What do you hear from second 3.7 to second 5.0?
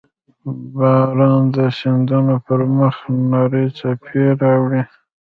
څپې راوړي.